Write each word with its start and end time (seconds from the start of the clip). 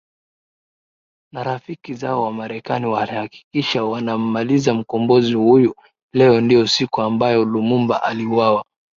na 1.31 1.43
rafiki 1.43 1.93
zao 1.93 2.23
Wamerekani 2.23 2.85
walihakikisha 2.85 3.83
wanammaliza 3.83 4.73
mkombozi 4.73 5.33
huyu 5.33 5.75
Leo 6.13 6.41
ndio 6.41 6.67
siku 6.67 7.01
ambayo 7.01 7.45
Lumumba 7.45 8.03
aliuwawa 8.03 8.65